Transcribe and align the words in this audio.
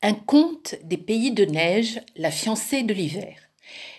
Un 0.00 0.14
conte 0.14 0.76
des 0.84 0.96
pays 0.96 1.32
de 1.32 1.44
neige, 1.44 2.00
la 2.14 2.30
fiancée 2.30 2.84
de 2.84 2.94
l'hiver. 2.94 3.36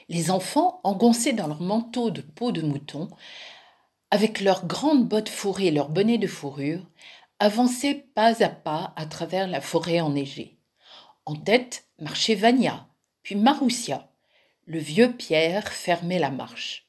Les 0.08 0.32
enfants, 0.32 0.79
engoncés 0.86 1.33
dans 1.33 1.48
leurs 1.48 1.62
manteaux 1.62 2.10
de 2.10 2.22
peau 2.22 2.54
de 2.54 2.62
mouton, 2.62 3.10
avec 4.09 4.39
leurs 4.39 4.65
grandes 4.65 5.09
bottes 5.09 5.27
fourrées 5.27 5.67
et 5.67 5.71
leurs 5.71 5.89
bonnets 5.89 6.17
de 6.17 6.25
fourrure, 6.25 6.88
avançaient 7.39 8.05
pas 8.15 8.41
à 8.41 8.47
pas 8.47 8.93
à 8.96 9.05
travers 9.07 9.49
la 9.49 9.59
forêt 9.59 9.99
enneigée. 9.99 10.57
En 11.25 11.36
tête 11.36 11.86
marchait 12.00 12.36
Vania, 12.36 12.88
puis 13.21 13.36
Maroussia. 13.36 14.09
Le 14.68 14.79
vieux 14.79 15.11
Pierre 15.11 15.68
fermait 15.68 16.20
la 16.20 16.31
marche. 16.31 16.88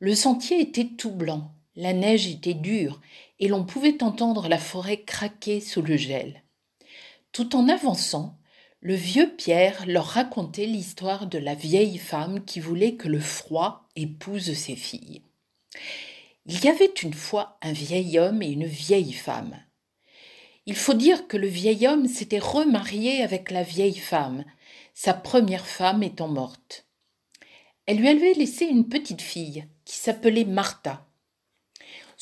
Le 0.00 0.16
sentier 0.16 0.60
était 0.60 0.88
tout 0.98 1.12
blanc, 1.12 1.54
la 1.76 1.92
neige 1.92 2.26
était 2.26 2.54
dure, 2.54 3.00
et 3.38 3.46
l'on 3.46 3.64
pouvait 3.64 4.02
entendre 4.02 4.48
la 4.48 4.58
forêt 4.58 5.02
craquer 5.02 5.60
sous 5.60 5.82
le 5.82 5.96
gel. 5.96 6.41
Tout 7.32 7.56
en 7.56 7.68
avançant, 7.68 8.38
le 8.80 8.94
vieux 8.94 9.34
Pierre 9.36 9.86
leur 9.86 10.04
racontait 10.04 10.66
l'histoire 10.66 11.26
de 11.26 11.38
la 11.38 11.54
vieille 11.54 11.96
femme 11.96 12.44
qui 12.44 12.60
voulait 12.60 12.96
que 12.96 13.08
le 13.08 13.20
froid 13.20 13.88
épouse 13.96 14.52
ses 14.52 14.76
filles. 14.76 15.22
Il 16.44 16.62
y 16.62 16.68
avait 16.68 16.92
une 17.02 17.14
fois 17.14 17.58
un 17.62 17.72
vieil 17.72 18.18
homme 18.18 18.42
et 18.42 18.50
une 18.50 18.66
vieille 18.66 19.14
femme. 19.14 19.56
Il 20.66 20.76
faut 20.76 20.94
dire 20.94 21.26
que 21.26 21.36
le 21.38 21.46
vieil 21.46 21.86
homme 21.86 22.06
s'était 22.06 22.38
remarié 22.38 23.22
avec 23.22 23.50
la 23.50 23.62
vieille 23.62 23.98
femme, 23.98 24.44
sa 24.92 25.14
première 25.14 25.66
femme 25.66 26.02
étant 26.02 26.28
morte. 26.28 26.86
Elle 27.86 27.96
lui 27.96 28.08
avait 28.08 28.34
laissé 28.34 28.66
une 28.66 28.88
petite 28.88 29.22
fille 29.22 29.66
qui 29.84 29.96
s'appelait 29.96 30.44
Martha. 30.44 31.06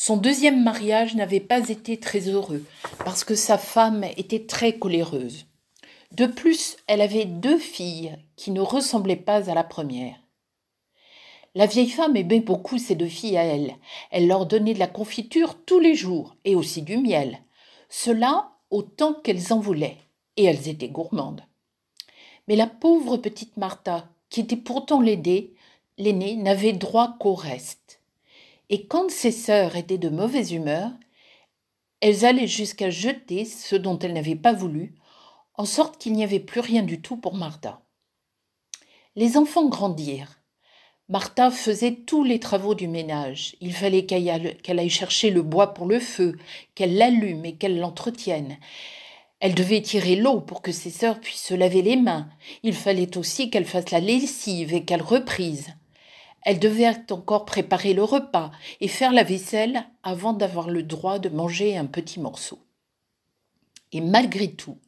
Son 0.02 0.16
deuxième 0.16 0.62
mariage 0.62 1.14
n'avait 1.14 1.40
pas 1.40 1.68
été 1.68 2.00
très 2.00 2.20
heureux 2.20 2.64
parce 3.04 3.22
que 3.22 3.34
sa 3.34 3.58
femme 3.58 4.02
était 4.16 4.46
très 4.46 4.78
coléreuse. 4.78 5.44
De 6.12 6.24
plus, 6.24 6.78
elle 6.86 7.02
avait 7.02 7.26
deux 7.26 7.58
filles 7.58 8.16
qui 8.34 8.50
ne 8.50 8.62
ressemblaient 8.62 9.14
pas 9.14 9.50
à 9.50 9.54
la 9.54 9.62
première. 9.62 10.16
La 11.54 11.66
vieille 11.66 11.90
femme 11.90 12.16
aimait 12.16 12.40
beaucoup 12.40 12.78
ses 12.78 12.94
deux 12.94 13.08
filles 13.08 13.36
à 13.36 13.44
elle. 13.44 13.74
Elle 14.10 14.26
leur 14.26 14.46
donnait 14.46 14.72
de 14.72 14.78
la 14.78 14.86
confiture 14.86 15.62
tous 15.66 15.80
les 15.80 15.94
jours 15.94 16.34
et 16.46 16.54
aussi 16.54 16.80
du 16.80 16.96
miel. 16.96 17.40
Cela 17.90 18.52
autant 18.70 19.12
qu'elles 19.12 19.52
en 19.52 19.60
voulaient, 19.60 19.98
et 20.38 20.44
elles 20.44 20.66
étaient 20.70 20.88
gourmandes. 20.88 21.44
Mais 22.48 22.56
la 22.56 22.68
pauvre 22.68 23.18
petite 23.18 23.58
Martha, 23.58 24.08
qui 24.30 24.40
était 24.40 24.56
pourtant 24.56 25.02
l'aînée, 25.02 25.52
l'aînée 25.98 26.36
n'avait 26.36 26.72
droit 26.72 27.16
qu'au 27.20 27.34
reste 27.34 27.99
et 28.70 28.86
quand 28.86 29.10
ses 29.10 29.32
sœurs 29.32 29.76
étaient 29.76 29.98
de 29.98 30.08
mauvaise 30.08 30.52
humeur, 30.52 30.92
elles 32.00 32.24
allaient 32.24 32.46
jusqu'à 32.46 32.88
jeter 32.88 33.44
ce 33.44 33.74
dont 33.74 33.98
elles 33.98 34.12
n'avaient 34.12 34.36
pas 34.36 34.52
voulu, 34.52 34.94
en 35.54 35.64
sorte 35.64 35.98
qu'il 35.98 36.12
n'y 36.12 36.24
avait 36.24 36.40
plus 36.40 36.60
rien 36.60 36.82
du 36.82 37.02
tout 37.02 37.16
pour 37.16 37.34
Martha. 37.34 37.82
Les 39.16 39.36
enfants 39.36 39.68
grandirent. 39.68 40.40
Martha 41.08 41.50
faisait 41.50 41.96
tous 42.06 42.22
les 42.22 42.38
travaux 42.38 42.76
du 42.76 42.86
ménage. 42.86 43.56
Il 43.60 43.74
fallait 43.74 44.06
qu'elle 44.06 44.78
aille 44.78 44.88
chercher 44.88 45.30
le 45.30 45.42
bois 45.42 45.74
pour 45.74 45.86
le 45.86 45.98
feu, 45.98 46.38
qu'elle 46.76 46.96
l'allume 46.96 47.44
et 47.44 47.56
qu'elle 47.56 47.80
l'entretienne. 47.80 48.56
Elle 49.40 49.56
devait 49.56 49.82
tirer 49.82 50.14
l'eau 50.14 50.40
pour 50.40 50.62
que 50.62 50.70
ses 50.70 50.90
sœurs 50.90 51.18
puissent 51.18 51.42
se 51.42 51.54
laver 51.54 51.82
les 51.82 51.96
mains. 51.96 52.28
Il 52.62 52.74
fallait 52.74 53.18
aussi 53.18 53.50
qu'elle 53.50 53.64
fasse 53.64 53.90
la 53.90 53.98
lessive 53.98 54.72
et 54.72 54.84
qu'elle 54.84 55.02
reprise. 55.02 55.74
Elle 56.42 56.58
devait 56.58 56.90
encore 57.10 57.44
préparer 57.44 57.92
le 57.92 58.02
repas 58.02 58.50
et 58.80 58.88
faire 58.88 59.12
la 59.12 59.22
vaisselle 59.22 59.84
avant 60.02 60.32
d'avoir 60.32 60.70
le 60.70 60.82
droit 60.82 61.18
de 61.18 61.28
manger 61.28 61.76
un 61.76 61.86
petit 61.86 62.20
morceau. 62.20 62.58
Et 63.92 64.00
malgré 64.00 64.52
tout, 64.52 64.78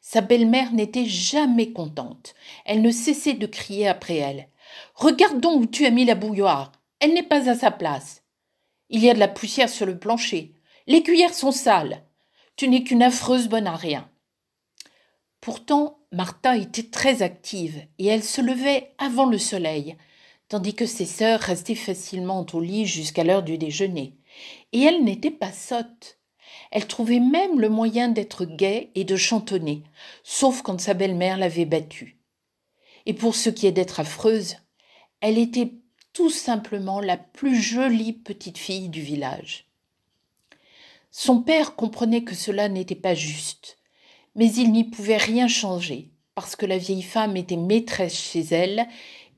sa 0.00 0.20
belle-mère 0.20 0.72
n'était 0.72 1.06
jamais 1.06 1.72
contente. 1.72 2.34
Elle 2.64 2.82
ne 2.82 2.90
cessait 2.90 3.34
de 3.34 3.46
crier 3.46 3.88
après 3.88 4.16
elle. 4.16 4.48
Regarde 4.94 5.40
donc 5.40 5.62
où 5.62 5.66
tu 5.66 5.86
as 5.86 5.90
mis 5.90 6.04
la 6.04 6.14
bouilloire. 6.14 6.72
Elle 7.00 7.14
n'est 7.14 7.22
pas 7.22 7.48
à 7.48 7.54
sa 7.54 7.70
place. 7.70 8.22
Il 8.90 9.00
y 9.02 9.10
a 9.10 9.14
de 9.14 9.18
la 9.18 9.28
poussière 9.28 9.68
sur 9.68 9.86
le 9.86 9.98
plancher. 9.98 10.54
Les 10.86 11.02
cuillères 11.02 11.34
sont 11.34 11.52
sales. 11.52 12.04
Tu 12.56 12.68
n'es 12.68 12.82
qu'une 12.82 13.02
affreuse 13.02 13.48
bonne 13.48 13.66
à 13.66 13.76
rien. 13.76 14.10
Pourtant, 15.40 16.00
Martha 16.10 16.56
était 16.56 16.90
très 16.90 17.22
active 17.22 17.80
et 17.98 18.06
elle 18.06 18.24
se 18.24 18.40
levait 18.40 18.94
avant 18.98 19.26
le 19.26 19.38
soleil 19.38 19.96
tandis 20.48 20.74
que 20.74 20.86
ses 20.86 21.06
sœurs 21.06 21.40
restaient 21.40 21.74
facilement 21.74 22.46
au 22.52 22.60
lit 22.60 22.86
jusqu'à 22.86 23.24
l'heure 23.24 23.42
du 23.42 23.58
déjeuner. 23.58 24.14
Et 24.72 24.82
elle 24.82 25.04
n'était 25.04 25.30
pas 25.30 25.52
sotte. 25.52 26.18
Elle 26.70 26.86
trouvait 26.86 27.20
même 27.20 27.60
le 27.60 27.68
moyen 27.68 28.08
d'être 28.08 28.44
gaie 28.44 28.90
et 28.94 29.04
de 29.04 29.16
chantonner, 29.16 29.82
sauf 30.22 30.62
quand 30.62 30.80
sa 30.80 30.94
belle-mère 30.94 31.38
l'avait 31.38 31.64
battue. 31.64 32.18
Et 33.06 33.14
pour 33.14 33.34
ce 33.34 33.50
qui 33.50 33.66
est 33.66 33.72
d'être 33.72 34.00
affreuse, 34.00 34.56
elle 35.20 35.38
était 35.38 35.72
tout 36.12 36.30
simplement 36.30 37.00
la 37.00 37.16
plus 37.16 37.60
jolie 37.60 38.12
petite 38.12 38.58
fille 38.58 38.88
du 38.88 39.00
village. 39.00 39.66
Son 41.10 41.40
père 41.40 41.74
comprenait 41.74 42.24
que 42.24 42.34
cela 42.34 42.68
n'était 42.68 42.94
pas 42.94 43.14
juste, 43.14 43.78
mais 44.34 44.52
il 44.52 44.72
n'y 44.72 44.84
pouvait 44.84 45.16
rien 45.16 45.48
changer, 45.48 46.10
parce 46.34 46.54
que 46.54 46.66
la 46.66 46.78
vieille 46.78 47.02
femme 47.02 47.36
était 47.36 47.56
maîtresse 47.56 48.18
chez 48.18 48.42
elle 48.50 48.86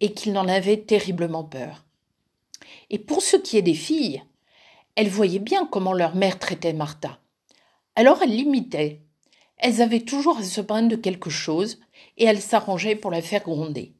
et 0.00 0.12
qu'il 0.12 0.36
en 0.38 0.48
avait 0.48 0.78
terriblement 0.78 1.44
peur. 1.44 1.84
Et 2.90 2.98
pour 2.98 3.22
ce 3.22 3.36
qui 3.36 3.56
est 3.56 3.62
des 3.62 3.74
filles, 3.74 4.22
elles 4.96 5.08
voyaient 5.08 5.38
bien 5.38 5.66
comment 5.66 5.92
leur 5.92 6.14
mère 6.14 6.38
traitait 6.38 6.72
Martha. 6.72 7.18
Alors 7.94 8.22
elles 8.22 8.34
l'imitaient. 8.34 9.00
Elles 9.58 9.82
avaient 9.82 10.00
toujours 10.00 10.38
à 10.38 10.42
se 10.42 10.60
plaindre 10.60 10.88
de 10.88 10.96
quelque 10.96 11.30
chose, 11.30 11.80
et 12.16 12.24
elles 12.24 12.40
s'arrangeaient 12.40 12.96
pour 12.96 13.10
la 13.10 13.22
faire 13.22 13.42
gronder. 13.42 13.92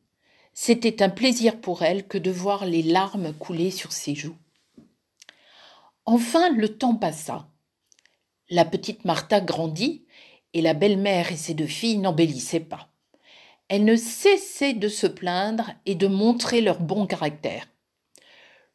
C'était 0.54 1.02
un 1.02 1.10
plaisir 1.10 1.60
pour 1.60 1.82
elles 1.82 2.06
que 2.06 2.18
de 2.18 2.30
voir 2.30 2.64
les 2.64 2.82
larmes 2.82 3.32
couler 3.34 3.70
sur 3.70 3.92
ses 3.92 4.14
joues. 4.14 4.36
Enfin 6.06 6.50
le 6.50 6.76
temps 6.76 6.96
passa. 6.96 7.46
La 8.48 8.64
petite 8.64 9.04
Martha 9.04 9.40
grandit, 9.40 10.04
et 10.52 10.62
la 10.62 10.74
belle-mère 10.74 11.30
et 11.30 11.36
ses 11.36 11.54
deux 11.54 11.66
filles 11.66 11.98
n'embellissaient 11.98 12.60
pas. 12.60 12.89
Elles 13.70 13.84
ne 13.84 13.94
cessaient 13.94 14.75
de 14.75 14.88
se 14.88 15.06
plaindre 15.06 15.70
et 15.86 15.94
de 15.94 16.08
montrer 16.08 16.60
leur 16.60 16.81
bon 16.81 17.06
caractère. 17.06 17.69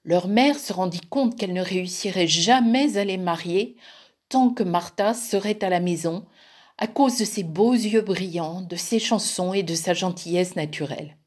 Leur 0.05 0.29
mère 0.29 0.57
se 0.57 0.71
rendit 0.71 1.01
compte 1.01 1.37
qu'elle 1.37 1.51
ne 1.51 1.61
réussirait 1.61 2.27
jamais 2.27 2.97
à 2.97 3.03
les 3.03 3.17
marier 3.17 3.75
tant 4.29 4.51
que 4.51 4.63
Martha 4.63 5.13
serait 5.13 5.61
à 5.65 5.69
la 5.69 5.81
maison, 5.81 6.25
à 6.77 6.87
cause 6.87 7.17
de 7.17 7.25
ses 7.25 7.43
beaux 7.43 7.73
yeux 7.73 8.03
brillants, 8.03 8.61
de 8.61 8.77
ses 8.77 8.99
chansons 8.99 9.53
et 9.53 9.63
de 9.63 9.75
sa 9.75 9.93
gentillesse 9.93 10.55
naturelle. 10.55 11.17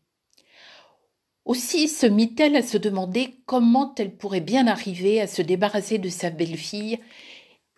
Aussi 1.45 1.89
se 1.89 2.07
mit-elle 2.07 2.57
à 2.57 2.63
se 2.63 2.79
demander 2.79 3.35
comment 3.45 3.95
elle 3.99 4.17
pourrait 4.17 4.41
bien 4.41 4.67
arriver 4.67 5.21
à 5.21 5.27
se 5.27 5.43
débarrasser 5.43 5.99
de 5.99 6.09
sa 6.09 6.31
belle-fille, 6.31 7.01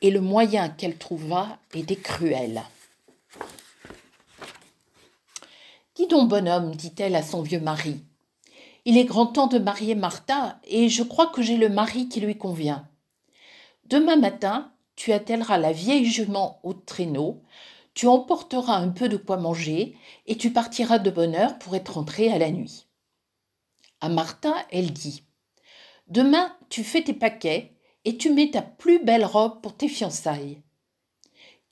et 0.02 0.12
le 0.12 0.20
moyen 0.20 0.68
qu'elle 0.68 0.96
trouva 0.96 1.58
était 1.74 1.96
cruel. 1.96 2.62
Dis 6.00 6.06
donc, 6.06 6.30
bonhomme, 6.30 6.74
dit-elle 6.74 7.14
à 7.14 7.22
son 7.22 7.42
vieux 7.42 7.60
mari. 7.60 8.02
Il 8.86 8.96
est 8.96 9.04
grand 9.04 9.26
temps 9.26 9.48
de 9.48 9.58
marier 9.58 9.94
Martha, 9.94 10.58
et 10.64 10.88
je 10.88 11.02
crois 11.02 11.26
que 11.26 11.42
j'ai 11.42 11.58
le 11.58 11.68
mari 11.68 12.08
qui 12.08 12.20
lui 12.20 12.38
convient. 12.38 12.88
Demain 13.84 14.16
matin, 14.16 14.72
tu 14.96 15.12
attelleras 15.12 15.58
la 15.58 15.72
vieille 15.72 16.06
jument 16.06 16.58
au 16.62 16.72
traîneau, 16.72 17.42
tu 17.92 18.06
emporteras 18.06 18.76
un 18.76 18.88
peu 18.88 19.10
de 19.10 19.18
quoi 19.18 19.36
manger, 19.36 19.94
et 20.26 20.38
tu 20.38 20.54
partiras 20.54 20.98
de 20.98 21.10
bonne 21.10 21.34
heure 21.34 21.58
pour 21.58 21.76
être 21.76 21.92
rentrée 21.92 22.32
à 22.32 22.38
la 22.38 22.50
nuit. 22.50 22.86
À 24.00 24.08
Martha, 24.08 24.54
elle 24.70 24.94
dit 24.94 25.24
Demain, 26.08 26.56
tu 26.70 26.82
fais 26.82 27.04
tes 27.04 27.12
paquets, 27.12 27.76
et 28.06 28.16
tu 28.16 28.32
mets 28.32 28.52
ta 28.52 28.62
plus 28.62 29.04
belle 29.04 29.26
robe 29.26 29.60
pour 29.60 29.76
tes 29.76 29.88
fiançailles. 29.88 30.62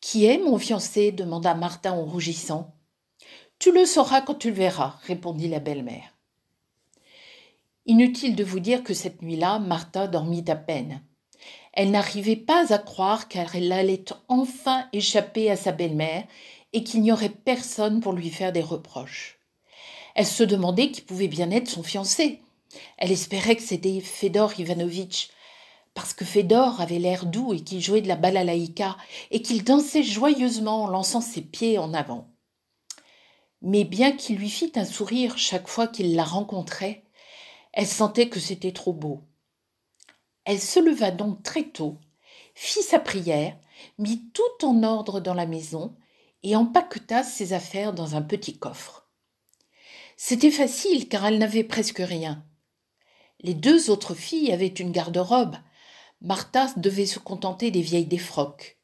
Qui 0.02 0.26
est 0.26 0.36
mon 0.36 0.58
fiancé? 0.58 1.12
demanda 1.12 1.54
Martha 1.54 1.94
en 1.94 2.04
rougissant. 2.04 2.74
Tu 3.58 3.72
le 3.72 3.86
sauras 3.86 4.20
quand 4.20 4.36
tu 4.36 4.50
le 4.50 4.54
verras, 4.54 5.00
répondit 5.02 5.48
la 5.48 5.58
belle-mère. 5.58 6.14
Inutile 7.86 8.36
de 8.36 8.44
vous 8.44 8.60
dire 8.60 8.84
que 8.84 8.94
cette 8.94 9.20
nuit-là, 9.20 9.58
Martha 9.58 10.06
dormit 10.06 10.44
à 10.46 10.54
peine. 10.54 11.02
Elle 11.72 11.90
n'arrivait 11.90 12.36
pas 12.36 12.72
à 12.72 12.78
croire 12.78 13.26
qu'elle 13.26 13.72
allait 13.72 14.04
enfin 14.28 14.86
échapper 14.92 15.50
à 15.50 15.56
sa 15.56 15.72
belle-mère 15.72 16.22
et 16.72 16.84
qu'il 16.84 17.02
n'y 17.02 17.10
aurait 17.10 17.30
personne 17.30 18.00
pour 18.00 18.12
lui 18.12 18.30
faire 18.30 18.52
des 18.52 18.62
reproches. 18.62 19.40
Elle 20.14 20.26
se 20.26 20.44
demandait 20.44 20.92
qui 20.92 21.00
pouvait 21.00 21.26
bien 21.26 21.50
être 21.50 21.68
son 21.68 21.82
fiancé. 21.82 22.40
Elle 22.96 23.10
espérait 23.10 23.56
que 23.56 23.62
c'était 23.62 24.00
Fedor 24.00 24.60
Ivanovitch, 24.60 25.30
parce 25.94 26.14
que 26.14 26.24
Fedor 26.24 26.80
avait 26.80 27.00
l'air 27.00 27.26
doux 27.26 27.54
et 27.54 27.60
qu'il 27.60 27.80
jouait 27.80 28.02
de 28.02 28.08
la 28.08 28.14
balalaïka 28.14 28.96
et 29.32 29.42
qu'il 29.42 29.64
dansait 29.64 30.04
joyeusement 30.04 30.84
en 30.84 30.88
lançant 30.88 31.20
ses 31.20 31.42
pieds 31.42 31.76
en 31.78 31.92
avant 31.92 32.28
mais 33.62 33.84
bien 33.84 34.12
qu'il 34.12 34.36
lui 34.36 34.50
fît 34.50 34.72
un 34.76 34.84
sourire 34.84 35.38
chaque 35.38 35.68
fois 35.68 35.88
qu'il 35.88 36.14
la 36.14 36.24
rencontrait, 36.24 37.04
elle 37.72 37.86
sentait 37.86 38.28
que 38.28 38.40
c'était 38.40 38.72
trop 38.72 38.92
beau. 38.92 39.22
Elle 40.44 40.60
se 40.60 40.80
leva 40.80 41.10
donc 41.10 41.42
très 41.42 41.64
tôt, 41.64 41.98
fit 42.54 42.82
sa 42.82 42.98
prière, 42.98 43.56
mit 43.98 44.30
tout 44.32 44.66
en 44.66 44.82
ordre 44.82 45.20
dans 45.20 45.34
la 45.34 45.46
maison, 45.46 45.96
et 46.42 46.56
empaqueta 46.56 47.22
ses 47.22 47.52
affaires 47.52 47.92
dans 47.92 48.14
un 48.14 48.22
petit 48.22 48.58
coffre. 48.58 49.08
C'était 50.16 50.50
facile 50.50 51.08
car 51.08 51.26
elle 51.26 51.38
n'avait 51.38 51.64
presque 51.64 51.98
rien. 51.98 52.44
Les 53.40 53.54
deux 53.54 53.90
autres 53.90 54.14
filles 54.14 54.52
avaient 54.52 54.66
une 54.66 54.90
garde-robe. 54.90 55.56
Martha 56.20 56.72
devait 56.76 57.06
se 57.06 57.20
contenter 57.20 57.70
des 57.70 57.82
vieilles 57.82 58.06
défroques. 58.06 58.78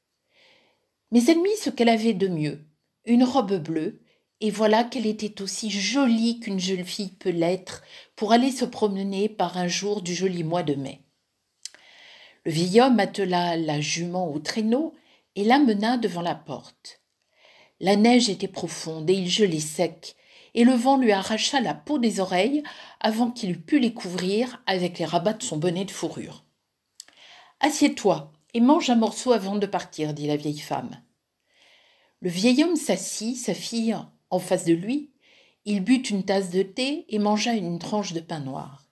Mais 1.11 1.25
elle 1.25 1.41
mit 1.41 1.57
ce 1.61 1.71
qu'elle 1.71 1.89
avait 1.89 2.15
de 2.15 2.29
mieux, 2.29 2.65
une 3.05 3.25
robe 3.25 3.57
bleue, 3.57 4.01
et 4.41 4.51
voilà 4.51 4.85
qu'elle 4.85 5.07
était 5.07 5.41
aussi 5.43 5.71
jolie 5.71 6.41
qu'une 6.41 6.61
jeune 6.61 6.85
fille 6.85 7.13
peut 7.13 7.31
l'être 7.31 7.83
pour 8.17 8.33
aller 8.33 8.51
se 8.51 8.65
promener 8.65 9.29
par 9.29 9.57
un 9.57 9.69
jour 9.69 10.03
du 10.03 10.15
joli 10.15 10.45
mois 10.45 10.63
de 10.63 10.75
mai. 10.75 11.01
Le 12.45 12.53
vieil 12.53 12.81
homme 12.81 13.01
attela 13.01 13.57
la 13.57 13.81
jument 13.81 14.31
au 14.31 14.39
traîneau 14.39 14.95
et 15.35 15.45
l'amena 15.45 15.97
devant 15.97 16.21
la 16.21 16.35
porte. 16.35 17.01
La 17.81 17.97
neige 17.97 18.29
était 18.29 18.49
profonde 18.49 19.09
et 19.09 19.15
il 19.15 19.29
gelait 19.29 19.61
sec, 19.61 20.17
et 20.55 20.65
le 20.65 20.75
vent 20.75 20.97
lui 20.97 21.13
arracha 21.13 21.61
la 21.61 21.75
peau 21.75 21.99
des 21.99 22.21
oreilles 22.21 22.63
avant 23.01 23.31
qu'il 23.31 23.51
eût 23.51 23.61
pu 23.61 23.79
les 23.79 23.95
couvrir 23.95 24.63
avec 24.67 24.99
les 24.99 25.05
rabats 25.05 25.33
de 25.33 25.43
son 25.43 25.57
bonnet 25.57 25.85
de 25.85 25.91
fourrure. 25.91 26.45
Assieds-toi 27.61 28.33
et 28.53 28.61
mange 28.61 28.91
un 28.91 28.95
morceau 28.95 29.33
avant 29.33 29.57
de 29.57 29.67
partir, 29.67 30.15
dit 30.15 30.27
la 30.27 30.37
vieille 30.37 30.59
femme. 30.59 31.03
Le 32.21 32.31
vieil 32.31 32.63
homme 32.63 32.77
s'assit, 32.77 33.37
sa 33.37 33.55
fille 33.55 33.97
face 34.39 34.65
de 34.65 34.75
lui, 34.75 35.13
il 35.65 35.81
but 35.81 36.11
une 36.11 36.25
tasse 36.25 36.51
de 36.51 36.63
thé 36.63 37.07
et 37.09 37.19
mangea 37.19 37.55
une 37.55 37.79
tranche 37.79 38.13
de 38.13 38.21
pain 38.21 38.41
noir. 38.41 38.85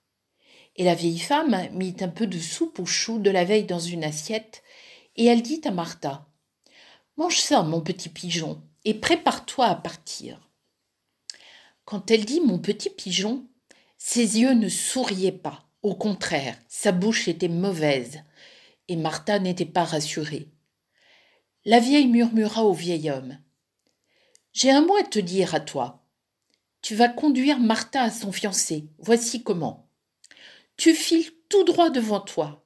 Et 0.76 0.84
la 0.84 0.94
vieille 0.94 1.18
femme 1.18 1.68
mit 1.72 1.96
un 2.00 2.08
peu 2.08 2.26
de 2.26 2.38
soupe 2.38 2.78
aux 2.78 2.86
choux 2.86 3.18
de 3.18 3.30
la 3.30 3.44
veille 3.44 3.64
dans 3.64 3.78
une 3.78 4.04
assiette, 4.04 4.62
et 5.16 5.26
elle 5.26 5.42
dit 5.42 5.60
à 5.64 5.70
Martha 5.70 6.26
Mange 7.16 7.38
ça, 7.38 7.62
mon 7.62 7.82
petit 7.82 8.08
pigeon, 8.08 8.62
et 8.84 8.94
prépare-toi 8.94 9.66
à 9.66 9.74
partir. 9.74 10.50
Quand 11.84 12.10
elle 12.10 12.24
dit 12.24 12.40
mon 12.40 12.58
petit 12.58 12.88
pigeon, 12.88 13.46
ses 13.98 14.40
yeux 14.40 14.54
ne 14.54 14.68
souriaient 14.68 15.30
pas. 15.30 15.68
Au 15.82 15.94
contraire, 15.94 16.56
sa 16.68 16.92
bouche 16.92 17.28
était 17.28 17.48
mauvaise, 17.48 18.22
et 18.88 18.96
Martha 18.96 19.38
n'était 19.38 19.66
pas 19.66 19.84
rassurée. 19.84 20.48
La 21.64 21.80
vieille 21.80 22.08
murmura 22.08 22.64
au 22.64 22.72
vieil 22.72 23.10
homme. 23.10 23.38
J'ai 24.52 24.70
un 24.70 24.82
mot 24.82 24.96
à 24.96 25.02
te 25.02 25.18
dire 25.18 25.54
à 25.54 25.60
toi. 25.60 26.04
Tu 26.82 26.94
vas 26.94 27.08
conduire 27.08 27.58
Martha 27.58 28.02
à 28.02 28.10
son 28.10 28.32
fiancé. 28.32 28.84
Voici 28.98 29.42
comment. 29.42 29.88
Tu 30.76 30.94
files 30.94 31.30
tout 31.48 31.64
droit 31.64 31.88
devant 31.88 32.20
toi. 32.20 32.62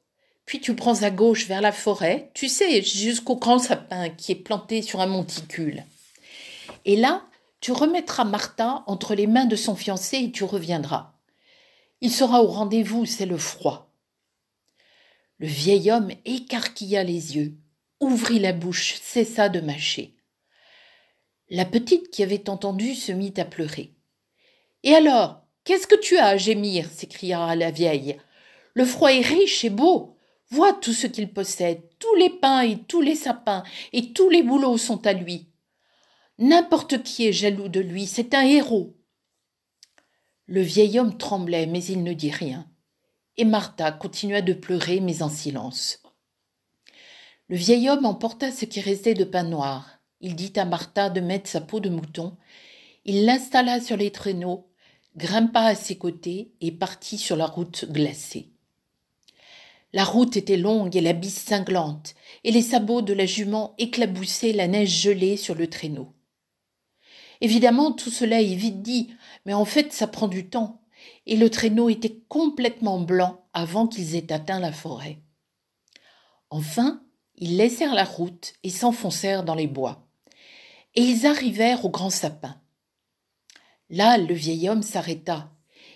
Puis 0.46 0.60
tu 0.60 0.74
prends 0.74 1.02
à 1.02 1.10
gauche 1.10 1.46
vers 1.46 1.60
la 1.60 1.72
forêt, 1.72 2.30
tu 2.34 2.48
sais, 2.48 2.82
jusqu'au 2.82 3.36
grand 3.36 3.58
sapin 3.58 4.08
qui 4.10 4.32
est 4.32 4.36
planté 4.36 4.82
sur 4.82 5.00
un 5.00 5.06
monticule. 5.06 5.84
Et 6.84 6.96
là, 6.96 7.24
tu 7.60 7.72
remettras 7.72 8.24
Martha 8.24 8.82
entre 8.86 9.14
les 9.14 9.26
mains 9.26 9.46
de 9.46 9.56
son 9.56 9.76
fiancé 9.76 10.18
et 10.18 10.32
tu 10.32 10.44
reviendras. 10.44 11.14
Il 12.00 12.12
sera 12.12 12.42
au 12.42 12.46
rendez-vous, 12.46 13.06
c'est 13.06 13.26
le 13.26 13.38
froid. 13.38 13.92
Le 15.38 15.46
vieil 15.46 15.90
homme 15.90 16.10
écarquilla 16.24 17.04
les 17.04 17.36
yeux, 17.36 17.56
ouvrit 18.00 18.38
la 18.38 18.52
bouche, 18.52 18.94
cessa 19.02 19.48
de 19.48 19.60
mâcher. 19.60 20.15
La 21.48 21.64
petite 21.64 22.10
qui 22.10 22.22
avait 22.22 22.50
entendu 22.50 22.94
se 22.94 23.12
mit 23.12 23.34
à 23.36 23.44
pleurer. 23.44 23.94
Et 24.82 24.94
alors, 24.94 25.46
qu'est-ce 25.64 25.86
que 25.86 25.94
tu 25.94 26.16
as 26.16 26.26
à 26.26 26.36
gémir? 26.36 26.90
s'écria 26.90 27.54
la 27.54 27.70
vieille. 27.70 28.16
Le 28.74 28.84
froid 28.84 29.12
est 29.12 29.20
riche 29.20 29.64
et 29.64 29.70
beau. 29.70 30.16
Vois 30.50 30.72
tout 30.72 30.92
ce 30.92 31.06
qu'il 31.06 31.32
possède. 31.32 31.82
Tous 31.98 32.14
les 32.16 32.30
pins 32.30 32.62
et 32.62 32.78
tous 32.84 33.00
les 33.00 33.14
sapins 33.14 33.62
et 33.92 34.12
tous 34.12 34.28
les 34.28 34.42
bouleaux 34.42 34.76
sont 34.76 35.06
à 35.06 35.12
lui. 35.12 35.48
N'importe 36.38 37.02
qui 37.02 37.26
est 37.26 37.32
jaloux 37.32 37.68
de 37.68 37.80
lui, 37.80 38.06
c'est 38.06 38.34
un 38.34 38.42
héros. 38.42 38.96
Le 40.46 40.60
vieil 40.60 40.98
homme 40.98 41.16
tremblait, 41.16 41.66
mais 41.66 41.82
il 41.84 42.02
ne 42.02 42.12
dit 42.12 42.30
rien. 42.30 42.68
Et 43.36 43.44
Martha 43.44 43.92
continua 43.92 44.42
de 44.42 44.52
pleurer, 44.52 45.00
mais 45.00 45.22
en 45.22 45.28
silence. 45.28 46.02
Le 47.48 47.56
vieil 47.56 47.88
homme 47.88 48.04
emporta 48.04 48.50
ce 48.50 48.64
qui 48.64 48.80
restait 48.80 49.14
de 49.14 49.24
pain 49.24 49.44
noir. 49.44 49.95
Il 50.26 50.34
dit 50.34 50.54
à 50.56 50.64
Martha 50.64 51.08
de 51.08 51.20
mettre 51.20 51.48
sa 51.48 51.60
peau 51.60 51.78
de 51.78 51.88
mouton. 51.88 52.36
Il 53.04 53.26
l'installa 53.26 53.80
sur 53.80 53.96
les 53.96 54.10
traîneaux, 54.10 54.66
grimpa 55.16 55.60
à 55.60 55.76
ses 55.76 55.98
côtés 55.98 56.50
et 56.60 56.72
partit 56.72 57.16
sur 57.16 57.36
la 57.36 57.46
route 57.46 57.84
glacée. 57.92 58.50
La 59.92 60.02
route 60.02 60.36
était 60.36 60.56
longue 60.56 60.96
et 60.96 61.00
la 61.00 61.12
bise 61.12 61.36
cinglante, 61.36 62.16
et 62.42 62.50
les 62.50 62.62
sabots 62.62 63.02
de 63.02 63.12
la 63.12 63.24
jument 63.24 63.76
éclaboussaient 63.78 64.52
la 64.52 64.66
neige 64.66 65.00
gelée 65.00 65.36
sur 65.36 65.54
le 65.54 65.70
traîneau. 65.70 66.12
Évidemment, 67.40 67.92
tout 67.92 68.10
cela 68.10 68.42
est 68.42 68.56
vite 68.56 68.82
dit, 68.82 69.14
mais 69.44 69.54
en 69.54 69.64
fait, 69.64 69.92
ça 69.92 70.08
prend 70.08 70.26
du 70.26 70.48
temps. 70.48 70.80
Et 71.26 71.36
le 71.36 71.50
traîneau 71.50 71.88
était 71.88 72.18
complètement 72.26 72.98
blanc 72.98 73.46
avant 73.52 73.86
qu'ils 73.86 74.16
aient 74.16 74.32
atteint 74.32 74.58
la 74.58 74.72
forêt. 74.72 75.20
Enfin, 76.50 77.00
ils 77.36 77.56
laissèrent 77.56 77.94
la 77.94 78.04
route 78.04 78.54
et 78.64 78.70
s'enfoncèrent 78.70 79.44
dans 79.44 79.54
les 79.54 79.68
bois. 79.68 80.05
Et 80.96 81.02
ils 81.02 81.26
arrivèrent 81.26 81.84
au 81.84 81.90
grand 81.90 82.10
sapin. 82.10 82.60
Là, 83.90 84.18
le 84.18 84.34
vieil 84.34 84.68
homme 84.68 84.82
s'arrêta. 84.82 85.52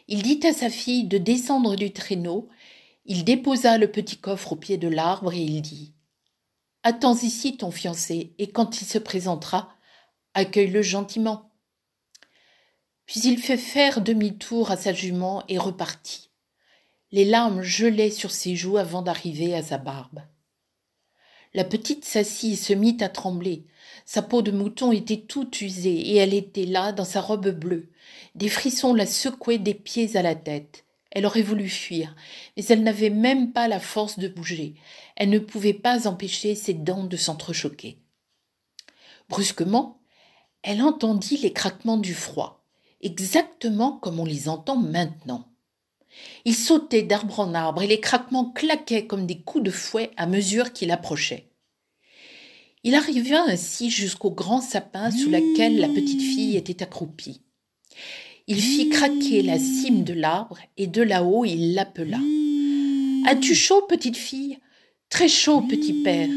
Il 0.08 0.22
dit 0.22 0.46
à 0.46 0.52
sa 0.52 0.70
fille 0.70 1.04
de 1.04 1.18
descendre 1.18 1.74
du 1.74 1.92
traîneau. 1.92 2.48
Il 3.06 3.24
déposa 3.24 3.78
le 3.78 3.90
petit 3.90 4.18
coffre 4.18 4.52
au 4.52 4.56
pied 4.56 4.76
de 4.76 4.88
l'arbre 4.88 5.32
et 5.32 5.40
il 5.40 5.62
dit 5.62 5.94
Attends 6.82 7.16
ici 7.16 7.56
ton 7.56 7.70
fiancé, 7.70 8.34
et 8.38 8.50
quand 8.50 8.80
il 8.80 8.86
se 8.86 8.98
présentera, 8.98 9.74
accueille-le 10.34 10.82
gentiment. 10.82 11.50
Puis 13.06 13.20
il 13.24 13.38
fait 13.38 13.58
faire 13.58 14.00
demi-tour 14.00 14.70
à 14.70 14.76
sa 14.76 14.92
jument 14.92 15.42
et 15.48 15.58
repartit. 15.58 16.30
Les 17.10 17.24
larmes 17.24 17.62
gelaient 17.62 18.10
sur 18.10 18.30
ses 18.30 18.54
joues 18.54 18.76
avant 18.78 19.02
d'arriver 19.02 19.54
à 19.54 19.62
sa 19.62 19.78
barbe. 19.78 20.20
La 21.52 21.64
petite 21.64 22.04
s'assit 22.04 22.52
et 22.52 22.56
se 22.56 22.72
mit 22.72 22.96
à 23.00 23.08
trembler. 23.08 23.64
Sa 24.06 24.22
peau 24.22 24.42
de 24.42 24.52
mouton 24.52 24.92
était 24.92 25.20
toute 25.20 25.60
usée 25.60 25.98
et 26.10 26.16
elle 26.16 26.34
était 26.34 26.66
là 26.66 26.92
dans 26.92 27.04
sa 27.04 27.20
robe 27.20 27.48
bleue. 27.48 27.90
Des 28.34 28.48
frissons 28.48 28.94
la 28.94 29.06
secouaient 29.06 29.58
des 29.58 29.74
pieds 29.74 30.16
à 30.16 30.22
la 30.22 30.36
tête. 30.36 30.84
Elle 31.10 31.26
aurait 31.26 31.42
voulu 31.42 31.68
fuir, 31.68 32.14
mais 32.56 32.64
elle 32.66 32.84
n'avait 32.84 33.10
même 33.10 33.52
pas 33.52 33.66
la 33.66 33.80
force 33.80 34.18
de 34.20 34.28
bouger. 34.28 34.76
Elle 35.16 35.30
ne 35.30 35.40
pouvait 35.40 35.74
pas 35.74 36.06
empêcher 36.06 36.54
ses 36.54 36.74
dents 36.74 37.04
de 37.04 37.16
s'entrechoquer. 37.16 37.98
Brusquement, 39.28 40.00
elle 40.62 40.82
entendit 40.82 41.38
les 41.38 41.52
craquements 41.52 41.96
du 41.96 42.14
froid, 42.14 42.64
exactement 43.00 43.92
comme 43.92 44.20
on 44.20 44.24
les 44.24 44.48
entend 44.48 44.76
maintenant. 44.76 45.49
Il 46.44 46.54
sautait 46.54 47.02
d'arbre 47.02 47.40
en 47.40 47.54
arbre 47.54 47.82
et 47.82 47.86
les 47.86 48.00
craquements 48.00 48.50
claquaient 48.50 49.06
comme 49.06 49.26
des 49.26 49.40
coups 49.40 49.64
de 49.64 49.70
fouet 49.70 50.10
à 50.16 50.26
mesure 50.26 50.72
qu'il 50.72 50.90
approchait. 50.90 51.50
Il 52.82 52.94
arriva 52.94 53.42
ainsi 53.46 53.90
jusqu'au 53.90 54.30
grand 54.30 54.60
sapin 54.60 55.10
sous 55.10 55.28
lequel 55.28 55.78
la 55.78 55.88
petite 55.88 56.22
fille 56.22 56.56
était 56.56 56.82
accroupie. 56.82 57.42
Il 58.46 58.60
fit 58.60 58.88
craquer 58.88 59.42
la 59.42 59.58
cime 59.58 60.02
de 60.02 60.14
l'arbre 60.14 60.58
et 60.76 60.86
de 60.86 61.02
là-haut 61.02 61.44
il 61.44 61.74
l'appela. 61.74 62.18
As-tu 63.26 63.54
chaud, 63.54 63.82
petite 63.82 64.16
fille? 64.16 64.58
Très 65.10 65.28
chaud, 65.28 65.60
petit 65.62 66.02
père. 66.02 66.30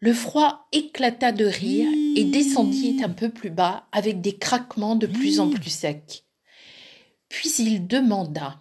Le 0.00 0.12
froid 0.12 0.68
éclata 0.72 1.32
de 1.32 1.44
rire 1.44 1.88
et 2.16 2.24
descendit 2.24 3.00
un 3.02 3.08
peu 3.08 3.30
plus 3.30 3.50
bas 3.50 3.86
avec 3.92 4.20
des 4.20 4.36
craquements 4.36 4.96
de 4.96 5.06
plus 5.06 5.40
en 5.40 5.48
plus 5.48 5.70
secs. 5.70 6.24
Puis 7.32 7.50
il 7.60 7.86
demanda 7.86 8.60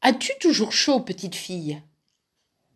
As-tu 0.00 0.32
toujours 0.40 0.72
chaud, 0.72 1.00
petite 1.00 1.34
fille? 1.34 1.82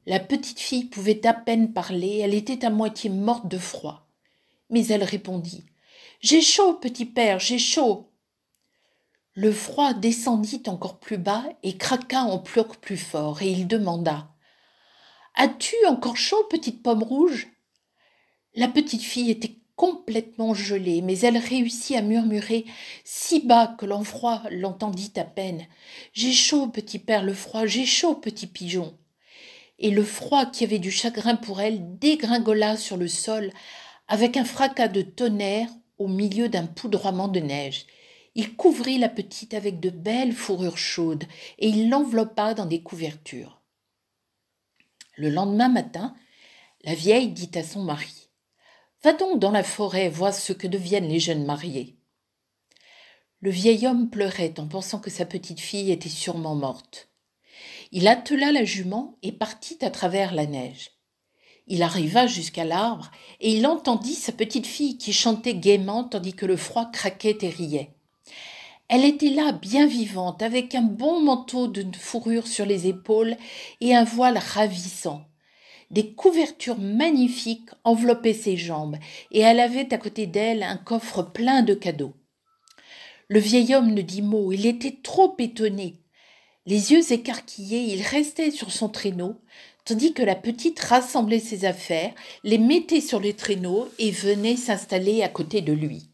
La 0.05 0.21
petite 0.21 0.61
fille 0.61 0.85
pouvait 0.85 1.27
à 1.27 1.33
peine 1.33 1.73
parler, 1.73 2.19
elle 2.19 2.35
était 2.35 2.67
à 2.67 2.69
moitié 2.69 3.09
morte 3.09 3.49
de 3.49 3.57
froid. 3.57 4.07
Mais 4.69 4.87
elle 4.89 5.03
répondit 5.03 5.65
J'ai 6.21 6.43
chaud, 6.43 6.75
petit 6.75 7.07
père, 7.07 7.41
j'ai 7.41 7.59
chaud. 7.59 8.13
Le 9.33 9.51
froid 9.51 9.95
descendit 9.95 10.63
encore 10.67 11.01
plus 11.01 11.19
bas 11.19 11.47
et 11.63 11.79
craqua 11.79 12.25
en 12.25 12.39
pleurs 12.39 12.77
plus 12.77 12.99
fort, 12.99 13.41
et 13.41 13.51
il 13.51 13.67
demanda 13.67 14.29
As-tu 15.37 15.75
encore 15.89 16.19
chaud, 16.19 16.45
petite 16.51 16.83
pomme 16.83 17.03
rouge? 17.03 17.49
La 18.55 18.69
petite 18.69 19.03
fille 19.03 19.31
était 19.31 19.57
complètement 19.77 20.55
gelée, 20.55 21.03
mais 21.03 21.19
elle 21.21 21.39
réussit 21.39 21.97
à 21.97 22.03
murmurer 22.03 22.67
si 23.05 23.41
bas 23.41 23.75
que 23.79 23.87
l'enfroid 23.87 24.43
l'entendit 24.51 25.13
à 25.17 25.25
peine. 25.25 25.67
J'ai 26.13 26.33
chaud, 26.33 26.69
petit 26.69 26.99
père 26.99 27.25
le 27.25 27.35
froid, 27.35 27.67
j'ai 27.67 27.87
chaud, 27.87 28.15
petit 28.15 28.47
pigeon. 28.47 28.97
Et 29.79 29.91
le 29.91 30.05
froid, 30.05 30.47
qui 30.47 30.65
avait 30.65 30.79
du 30.79 30.91
chagrin 30.91 31.37
pour 31.37 31.61
elle, 31.61 31.99
dégringola 31.99 32.77
sur 32.77 32.97
le 32.97 33.09
sol 33.09 33.53
avec 34.09 34.37
un 34.37 34.45
fracas 34.45 34.89
de 34.89 35.03
tonnerre 35.03 35.69
au 35.99 36.07
milieu 36.07 36.49
d'un 36.49 36.67
poudroiement 36.67 37.29
de 37.29 37.41
neige. 37.41 37.87
Il 38.35 38.57
couvrit 38.57 38.99
la 38.99 39.09
petite 39.09 39.55
avec 39.55 39.81
de 39.81 39.91
belles 39.91 40.33
fourrures 40.33 40.79
chaudes 40.79 41.25
et 41.59 41.69
il 41.69 41.91
l'enveloppa 41.91 42.55
dans 42.55 42.67
des 42.67 42.83
couvertures. 42.83 43.61
Le 45.17 45.29
lendemain 45.29 45.69
matin, 45.69 46.15
la 46.85 46.95
vieille 46.95 47.29
dit 47.29 47.51
à 47.55 47.63
son 47.63 47.83
mari 47.83 48.22
Va 49.03 49.13
donc 49.13 49.41
dans 49.41 49.51
la 49.51 49.65
forêt 49.65 50.09
voir 50.09 50.33
ce 50.33 50.53
que 50.53 50.69
deviennent 50.69 51.09
les 51.09 51.19
jeunes 51.19 51.45
mariés? 51.45 51.97
Le 53.41 53.51
vieil 53.51 53.85
homme 53.89 54.11
pleurait 54.11 54.55
en 54.61 54.69
pensant 54.69 55.01
que 55.01 55.11
sa 55.11 55.27
petite 55.27 55.59
fille 55.59 55.91
était 55.91 56.09
sûrement 56.09 56.55
morte. 56.55 57.09
Il 57.91 58.07
attela 58.07 58.53
la 58.53 58.65
jument 58.65 59.19
et 59.23 59.33
partit 59.33 59.79
à 59.85 59.91
travers 59.91 60.33
la 60.33 60.47
neige. 60.47 60.93
Il 61.67 61.83
arriva 61.83 62.29
jusqu'à 62.29 62.65
l'arbre 62.65 63.11
et 63.41 63.51
il 63.51 63.67
entendit 63.67 64.15
sa 64.15 64.31
petite 64.31 64.69
fille 64.69 64.99
qui 64.99 65.13
chantait 65.13 65.57
gaiement 65.57 66.05
tandis 66.05 66.35
que 66.35 66.47
le 66.47 66.57
froid 66.57 66.89
craquait 66.93 67.39
et 67.41 67.49
riait. 67.49 67.91
Elle 68.87 69.05
était 69.05 69.31
là, 69.31 69.51
bien 69.51 69.87
vivante, 69.87 70.43
avec 70.43 70.77
un 70.77 70.83
bon 70.83 71.21
manteau 71.21 71.67
de 71.67 71.85
fourrure 71.97 72.47
sur 72.47 72.67
les 72.67 72.87
épaules 72.87 73.37
et 73.81 73.97
un 73.97 74.05
voile 74.05 74.39
ravissant. 74.39 75.25
Des 75.93 76.15
couvertures 76.15 76.79
magnifiques 76.79 77.71
enveloppaient 77.85 78.33
ses 78.33 78.57
jambes, 78.57 78.97
et 79.31 79.41
elle 79.41 79.61
avait 79.61 79.93
à 79.93 79.99
côté 79.99 80.27
d'elle 80.27 80.63
un 80.63 80.79
coffre 80.79 81.23
plein 81.23 81.63
de 81.63 81.75
cadeaux. 81.75 82.15
Le 83.29 83.39
vieil 83.39 83.75
homme 83.75 83.93
ne 83.93 84.03
dit 84.03 84.23
mot, 84.23 84.53
il 84.53 84.67
était 84.67 84.99
trop 85.03 85.35
étonné. 85.39 86.01
Les 86.65 86.93
yeux 86.93 87.13
écarquillés, 87.13 87.81
il 87.81 88.03
restait 88.03 88.51
sur 88.51 88.73
son 88.73 88.89
traîneau, 88.89 89.37
tandis 89.85 90.15
que 90.15 90.23
la 90.23 90.35
petite 90.35 90.81
rassemblait 90.81 91.41
ses 91.41 91.67
affaires, 91.67 92.15
les 92.43 92.59
mettait 92.59 93.01
sur 93.01 93.21
le 93.21 93.35
traîneau 93.35 93.89
et 93.99 94.11
venait 94.11 94.57
s'installer 94.57 95.23
à 95.23 95.29
côté 95.29 95.61
de 95.61 95.73
lui. 95.73 96.11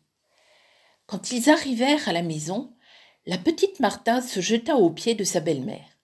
Quand 1.07 1.31
ils 1.31 1.51
arrivèrent 1.51 2.09
à 2.09 2.13
la 2.13 2.23
maison, 2.23 2.75
la 3.27 3.39
petite 3.39 3.79
Martha 3.79 4.23
se 4.23 4.41
jeta 4.41 4.77
aux 4.77 4.91
pieds 4.91 5.15
de 5.15 5.25
sa 5.25 5.41
belle-mère. 5.41 5.98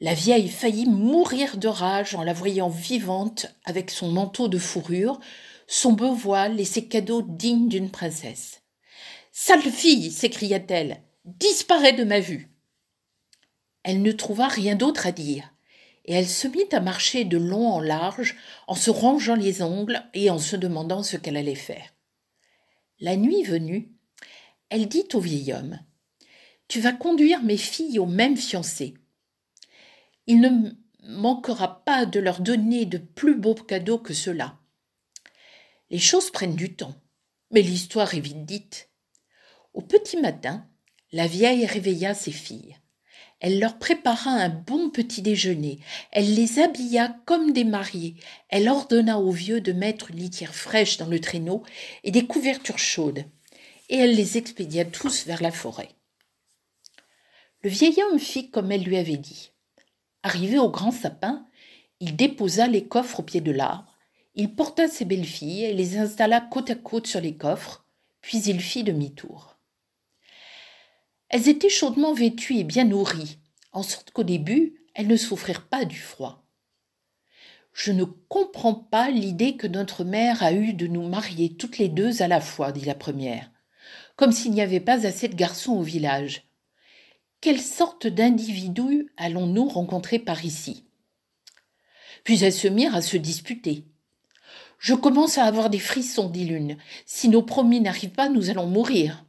La 0.00 0.12
vieille 0.12 0.48
faillit 0.48 0.86
mourir 0.86 1.56
de 1.56 1.68
rage 1.68 2.14
en 2.14 2.22
la 2.22 2.34
voyant 2.34 2.68
vivante 2.68 3.46
avec 3.64 3.90
son 3.90 4.10
manteau 4.10 4.46
de 4.46 4.58
fourrure, 4.58 5.18
son 5.66 5.92
beau 5.92 6.12
voile 6.12 6.60
et 6.60 6.66
ses 6.66 6.86
cadeaux 6.86 7.22
dignes 7.22 7.68
d'une 7.68 7.90
princesse. 7.90 8.60
Sale 9.32 9.62
fille 9.62 10.10
s'écria-t-elle, 10.10 11.02
disparais 11.24 11.94
de 11.94 12.04
ma 12.04 12.20
vue. 12.20 12.50
Elle 13.84 14.02
ne 14.02 14.12
trouva 14.12 14.48
rien 14.48 14.76
d'autre 14.76 15.06
à 15.06 15.12
dire, 15.12 15.50
et 16.04 16.12
elle 16.12 16.28
se 16.28 16.46
mit 16.46 16.68
à 16.72 16.80
marcher 16.80 17.24
de 17.24 17.38
long 17.38 17.68
en 17.68 17.80
large, 17.80 18.36
en 18.66 18.74
se 18.74 18.90
rangeant 18.90 19.34
les 19.34 19.62
ongles 19.62 20.02
et 20.12 20.28
en 20.28 20.38
se 20.38 20.56
demandant 20.56 21.02
ce 21.02 21.16
qu'elle 21.16 21.36
allait 21.38 21.54
faire. 21.54 21.94
La 23.00 23.16
nuit 23.16 23.44
venue, 23.44 23.92
elle 24.68 24.88
dit 24.88 25.08
au 25.14 25.20
vieil 25.20 25.54
homme 25.54 25.80
Tu 26.68 26.80
vas 26.80 26.92
conduire 26.92 27.42
mes 27.42 27.56
filles 27.56 27.98
au 27.98 28.06
même 28.06 28.36
fiancé. 28.36 28.94
Il 30.26 30.40
ne 30.40 30.70
manquera 31.02 31.84
pas 31.84 32.04
de 32.04 32.18
leur 32.18 32.40
donner 32.40 32.84
de 32.84 32.98
plus 32.98 33.36
beaux 33.36 33.54
cadeaux 33.54 33.98
que 33.98 34.14
cela. 34.14 34.58
Les 35.90 35.98
choses 35.98 36.30
prennent 36.30 36.56
du 36.56 36.74
temps, 36.74 36.94
mais 37.52 37.62
l'histoire 37.62 38.14
est 38.14 38.20
vite 38.20 38.44
dite. 38.44 38.90
Au 39.72 39.82
petit 39.82 40.16
matin, 40.16 40.68
la 41.12 41.26
vieille 41.26 41.64
réveilla 41.64 42.14
ses 42.14 42.32
filles. 42.32 42.76
Elle 43.38 43.60
leur 43.60 43.78
prépara 43.78 44.30
un 44.30 44.48
bon 44.48 44.90
petit 44.90 45.22
déjeuner, 45.22 45.78
elle 46.10 46.34
les 46.34 46.58
habilla 46.58 47.20
comme 47.26 47.52
des 47.52 47.64
mariés, 47.64 48.16
elle 48.48 48.68
ordonna 48.68 49.18
aux 49.18 49.30
vieux 49.30 49.60
de 49.60 49.72
mettre 49.72 50.10
une 50.10 50.16
litière 50.16 50.54
fraîche 50.54 50.96
dans 50.96 51.06
le 51.06 51.20
traîneau 51.20 51.62
et 52.02 52.10
des 52.10 52.26
couvertures 52.26 52.78
chaudes, 52.78 53.26
et 53.90 53.96
elle 53.96 54.16
les 54.16 54.38
expédia 54.38 54.86
tous 54.86 55.26
vers 55.26 55.42
la 55.42 55.52
forêt. 55.52 55.90
Le 57.62 57.68
vieil 57.68 57.96
homme 58.02 58.18
fit 58.18 58.50
comme 58.50 58.72
elle 58.72 58.84
lui 58.84 58.96
avait 58.96 59.18
dit. 59.18 59.52
Arrivé 60.26 60.58
au 60.58 60.68
grand 60.68 60.90
sapin, 60.90 61.46
il 62.00 62.16
déposa 62.16 62.66
les 62.66 62.88
coffres 62.88 63.20
au 63.20 63.22
pied 63.22 63.40
de 63.40 63.52
l'arbre, 63.52 63.96
il 64.34 64.52
porta 64.52 64.88
ses 64.88 65.04
belles 65.04 65.24
filles 65.24 65.62
et 65.62 65.72
les 65.72 65.98
installa 65.98 66.40
côte 66.40 66.68
à 66.68 66.74
côte 66.74 67.06
sur 67.06 67.20
les 67.20 67.36
coffres, 67.36 67.84
puis 68.22 68.42
il 68.42 68.60
fit 68.60 68.82
demi-tour. 68.82 69.56
Elles 71.28 71.48
étaient 71.48 71.68
chaudement 71.68 72.12
vêtues 72.12 72.56
et 72.56 72.64
bien 72.64 72.82
nourries, 72.82 73.38
en 73.70 73.84
sorte 73.84 74.10
qu'au 74.10 74.24
début, 74.24 74.74
elles 74.96 75.06
ne 75.06 75.16
souffrirent 75.16 75.68
pas 75.68 75.84
du 75.84 76.00
froid. 76.00 76.44
Je 77.72 77.92
ne 77.92 78.02
comprends 78.02 78.74
pas 78.74 79.10
l'idée 79.10 79.56
que 79.56 79.68
notre 79.68 80.02
mère 80.02 80.42
a 80.42 80.52
eue 80.52 80.72
de 80.72 80.88
nous 80.88 81.06
marier 81.06 81.54
toutes 81.56 81.78
les 81.78 81.88
deux 81.88 82.20
à 82.20 82.26
la 82.26 82.40
fois, 82.40 82.72
dit 82.72 82.84
la 82.84 82.96
première, 82.96 83.48
comme 84.16 84.32
s'il 84.32 84.50
n'y 84.50 84.60
avait 84.60 84.80
pas 84.80 85.06
assez 85.06 85.28
de 85.28 85.36
garçons 85.36 85.74
au 85.74 85.82
village. 85.82 86.45
Quelle 87.40 87.60
sorte 87.60 88.06
d'individus 88.06 89.12
allons-nous 89.16 89.68
rencontrer 89.68 90.18
par 90.18 90.44
ici? 90.44 90.84
Puis 92.24 92.42
elles 92.42 92.52
se 92.52 92.66
mirent 92.66 92.96
à 92.96 93.02
se 93.02 93.16
disputer. 93.16 93.84
Je 94.78 94.94
commence 94.94 95.38
à 95.38 95.44
avoir 95.44 95.70
des 95.70 95.78
frissons, 95.78 96.28
dit 96.28 96.44
l'une. 96.44 96.76
Si 97.04 97.28
nos 97.28 97.42
promis 97.42 97.80
n'arrivent 97.80 98.10
pas, 98.10 98.28
nous 98.28 98.50
allons 98.50 98.66
mourir. 98.66 99.24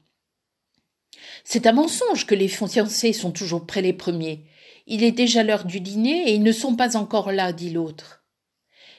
C'est 1.43 1.67
un 1.67 1.73
mensonge 1.73 2.25
que 2.25 2.35
les 2.35 2.47
fiancés 2.47 3.13
sont 3.13 3.31
toujours 3.31 3.65
près 3.65 3.81
les 3.81 3.93
premiers. 3.93 4.45
Il 4.87 5.03
est 5.03 5.11
déjà 5.11 5.43
l'heure 5.43 5.65
du 5.65 5.79
dîner 5.79 6.29
et 6.29 6.33
ils 6.33 6.43
ne 6.43 6.51
sont 6.51 6.75
pas 6.75 6.97
encore 6.97 7.31
là, 7.31 7.53
dit 7.53 7.69
l'autre. 7.69 8.23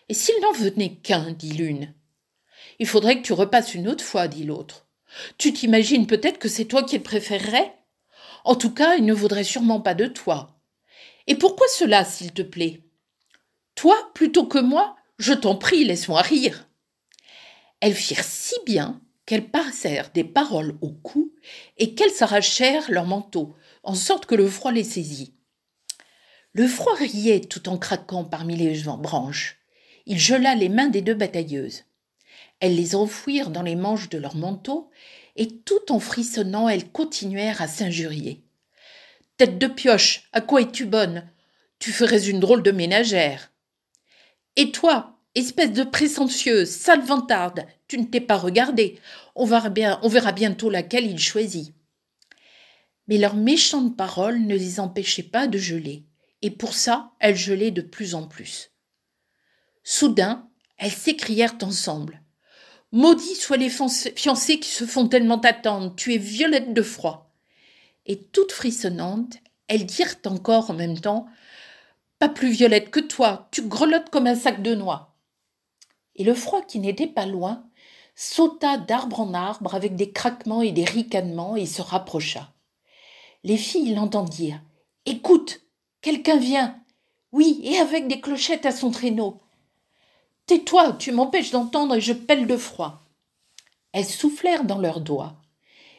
Et 0.08 0.14
s'il 0.14 0.38
n'en 0.42 0.52
venait 0.52 0.96
qu'un, 0.96 1.32
dit 1.32 1.52
l'une. 1.52 1.94
Il 2.78 2.86
faudrait 2.86 3.16
que 3.16 3.26
tu 3.26 3.32
repasses 3.32 3.74
une 3.74 3.88
autre 3.88 4.04
fois, 4.04 4.28
dit 4.28 4.44
l'autre. 4.44 4.86
Tu 5.38 5.52
t'imagines 5.52 6.06
peut-être 6.06 6.38
que 6.38 6.48
c'est 6.48 6.66
toi 6.66 6.82
qu'il 6.82 7.02
préférerait 7.02 7.77
En 8.44 8.54
tout 8.54 8.72
cas, 8.72 8.96
il 8.96 9.04
ne 9.04 9.12
voudrait 9.12 9.44
sûrement 9.44 9.80
pas 9.80 9.94
de 9.94 10.06
toi. 10.06 10.58
Et 11.26 11.34
pourquoi 11.34 11.66
cela, 11.68 12.04
s'il 12.04 12.32
te 12.32 12.42
plaît? 12.42 12.82
Toi 13.74 13.96
plutôt 14.14 14.46
que 14.46 14.58
moi 14.58 14.96
Je 15.18 15.32
t'en 15.32 15.56
prie, 15.56 15.84
laisse-moi 15.84 16.22
rire. 16.22 16.68
Elles 17.80 17.94
firent 17.94 18.24
si 18.24 18.54
bien 18.66 19.00
qu'elles 19.26 19.50
passèrent 19.50 20.10
des 20.12 20.24
paroles 20.24 20.76
au 20.80 20.90
cou 20.90 21.34
et 21.76 21.94
qu'elles 21.94 22.10
s'arrachèrent 22.10 22.90
leurs 22.90 23.06
manteaux, 23.06 23.54
en 23.82 23.94
sorte 23.94 24.26
que 24.26 24.34
le 24.34 24.48
froid 24.48 24.72
les 24.72 24.84
saisit. 24.84 25.34
Le 26.52 26.66
froid 26.66 26.94
riait 26.94 27.40
tout 27.40 27.68
en 27.68 27.78
craquant 27.78 28.24
parmi 28.24 28.56
les 28.56 28.82
branches. 28.98 29.58
Il 30.06 30.18
gela 30.18 30.54
les 30.54 30.70
mains 30.70 30.88
des 30.88 31.02
deux 31.02 31.14
batailleuses. 31.14 31.84
Elles 32.60 32.74
les 32.74 32.94
enfouirent 32.94 33.50
dans 33.50 33.62
les 33.62 33.76
manches 33.76 34.08
de 34.08 34.18
leurs 34.18 34.34
manteaux, 34.34 34.90
et 35.38 35.48
tout 35.60 35.90
en 35.90 36.00
frissonnant, 36.00 36.68
elles 36.68 36.90
continuèrent 36.90 37.62
à 37.62 37.68
s'injurier. 37.68 38.42
Tête 39.38 39.58
de 39.58 39.68
pioche, 39.68 40.28
à 40.32 40.42
quoi 40.42 40.60
es-tu 40.60 40.84
bonne? 40.84 41.26
Tu 41.78 41.92
ferais 41.92 42.28
une 42.28 42.40
drôle 42.40 42.62
de 42.62 42.72
ménagère. 42.72 43.50
Et 44.56 44.72
toi, 44.72 45.18
Espèce 45.38 45.72
de 45.72 45.84
présomptueuse, 45.84 46.68
sale 46.68 47.02
vantarde, 47.02 47.64
tu 47.86 47.96
ne 47.96 48.06
t'es 48.06 48.20
pas 48.20 48.36
regardée. 48.36 48.98
On 49.36 49.44
verra, 49.44 49.68
bien, 49.68 50.00
on 50.02 50.08
verra 50.08 50.32
bientôt 50.32 50.68
laquelle 50.68 51.06
il 51.06 51.20
choisit. 51.20 51.74
Mais 53.06 53.18
leurs 53.18 53.36
méchantes 53.36 53.96
paroles 53.96 54.40
ne 54.40 54.56
les 54.56 54.80
empêchaient 54.80 55.22
pas 55.22 55.46
de 55.46 55.56
geler, 55.56 56.06
et 56.42 56.50
pour 56.50 56.74
ça, 56.74 57.12
elles 57.20 57.36
gelaient 57.36 57.70
de 57.70 57.82
plus 57.82 58.16
en 58.16 58.26
plus. 58.26 58.72
Soudain, 59.84 60.48
elles 60.76 60.90
s'écrièrent 60.90 61.58
ensemble. 61.62 62.20
Maudits 62.92 63.36
soient 63.36 63.56
les 63.56 63.70
fiancés 63.70 64.60
qui 64.60 64.70
se 64.70 64.84
font 64.84 65.08
tellement 65.08 65.40
attendre, 65.40 65.94
tu 65.96 66.14
es 66.14 66.18
violette 66.18 66.72
de 66.72 66.82
froid. 66.82 67.30
Et 68.06 68.18
toutes 68.18 68.52
frissonnantes, 68.52 69.36
elles 69.66 69.86
dirent 69.86 70.16
encore 70.26 70.70
en 70.70 70.74
même 70.74 70.98
temps 70.98 71.26
Pas 72.18 72.28
plus 72.28 72.50
violette 72.50 72.90
que 72.90 73.00
toi, 73.00 73.48
tu 73.50 73.62
grelottes 73.62 74.10
comme 74.10 74.26
un 74.26 74.34
sac 74.34 74.62
de 74.62 74.74
noix 74.74 75.08
et 76.18 76.24
le 76.24 76.34
froid 76.34 76.60
qui 76.62 76.80
n'était 76.80 77.06
pas 77.06 77.24
loin 77.24 77.64
sauta 78.14 78.76
d'arbre 78.76 79.20
en 79.20 79.32
arbre 79.32 79.76
avec 79.76 79.94
des 79.94 80.10
craquements 80.10 80.60
et 80.60 80.72
des 80.72 80.84
ricanements 80.84 81.54
et 81.54 81.66
se 81.66 81.80
rapprocha. 81.80 82.52
Les 83.44 83.56
filles 83.56 83.94
l'entendirent. 83.94 84.60
Écoute, 85.06 85.60
quelqu'un 86.00 86.36
vient. 86.36 86.82
Oui, 87.30 87.60
et 87.62 87.78
avec 87.78 88.08
des 88.08 88.20
clochettes 88.20 88.66
à 88.66 88.72
son 88.72 88.90
traîneau. 88.90 89.40
Tais-toi, 90.48 90.94
tu 90.94 91.12
m'empêches 91.12 91.50
d'entendre 91.50 91.96
et 91.96 92.00
je 92.00 92.14
pèle 92.14 92.46
de 92.46 92.56
froid. 92.56 93.02
Elles 93.92 94.06
soufflèrent 94.06 94.64
dans 94.64 94.78
leurs 94.78 95.02
doigts. 95.02 95.36